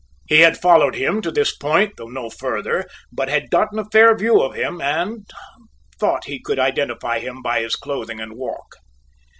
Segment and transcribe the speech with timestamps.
[0.25, 4.17] He had followed him to this point, though no further, but had gotten a fair
[4.17, 5.29] view of him, and
[5.99, 8.77] thought he could identify him by his clothing and walk.